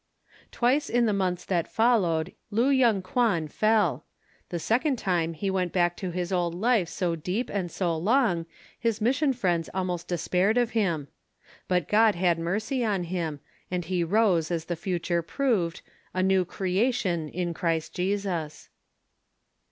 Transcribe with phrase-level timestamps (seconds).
[0.51, 4.03] Twice in the months that followed Lu Yung Kwan fell;
[4.49, 8.47] the second time he went back to his old life so deep and so long
[8.79, 11.07] his Mission friends almost despaired of him.
[11.67, 15.81] But God had mercy on him, and he rose as the future proved,
[16.15, 18.69] "a new creation" in Christ Jesus.